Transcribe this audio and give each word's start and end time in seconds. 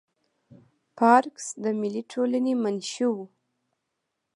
پارکس 0.97 1.45
د 1.63 1.65
ملي 1.81 2.03
ټولنې 2.11 2.53
منشي 2.63 3.07
وه. 3.13 3.25